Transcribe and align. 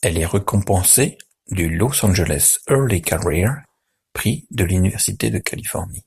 Elle 0.00 0.16
est 0.16 0.24
récompensée 0.24 1.18
du 1.50 1.68
Los 1.68 2.06
Angeles 2.06 2.56
Early 2.70 3.02
Career, 3.02 3.56
prix 4.14 4.46
de 4.50 4.64
l'Université 4.64 5.28
de 5.28 5.38
Californie. 5.40 6.06